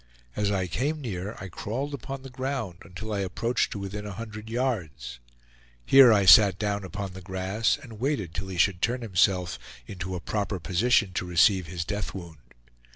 As 0.35 0.49
I 0.49 0.65
came 0.65 0.99
near, 0.99 1.35
I 1.39 1.47
crawled 1.47 1.93
upon 1.93 2.23
the 2.23 2.31
ground 2.31 2.79
until 2.83 3.13
I 3.13 3.19
approached 3.19 3.69
to 3.69 3.77
within 3.79 4.07
a 4.07 4.13
hundred 4.13 4.49
yards; 4.49 5.19
here 5.85 6.11
I 6.11 6.25
sat 6.25 6.57
down 6.57 6.83
upon 6.83 7.13
the 7.13 7.21
grass 7.21 7.77
and 7.77 7.99
waited 7.99 8.33
till 8.33 8.47
he 8.47 8.57
should 8.57 8.81
turn 8.81 9.01
himself 9.03 9.59
into 9.85 10.15
a 10.15 10.19
proper 10.19 10.59
position 10.59 11.13
to 11.13 11.27
receive 11.27 11.67
his 11.67 11.85
death 11.85 12.15
wound. 12.15 12.39